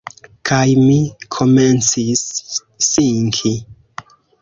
Kaj 0.49 0.61
mi 0.85 0.95
komencis 1.37 2.25
sinki. 2.91 3.57